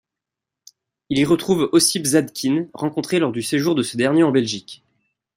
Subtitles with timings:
[1.09, 4.83] Il y retrouve Ossip Zadkine, rencontré lors du séjour de ce dernier en Belgique.